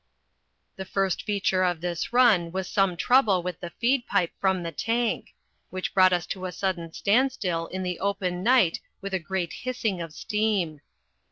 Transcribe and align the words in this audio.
The 0.77 0.83
first 0.83 1.21
feature 1.21 1.61
of 1.61 1.79
this 1.79 2.11
run 2.11 2.51
was 2.51 2.67
some 2.67 2.97
trouble 2.97 3.43
with 3.43 3.61
a 3.61 3.69
feed 3.69 4.07
pipe 4.07 4.31
from 4.41 4.63
the 4.63 4.71
tank, 4.71 5.35
which 5.69 5.93
brought 5.93 6.11
us 6.11 6.25
to 6.33 6.45
a 6.47 6.51
sudden 6.51 6.91
standstill 6.91 7.67
in 7.67 7.83
the 7.83 7.99
open 7.99 8.41
night 8.41 8.79
with 8.99 9.13
a 9.13 9.19
great 9.19 9.53
hissing 9.61 10.01
of 10.01 10.11
steam. 10.11 10.81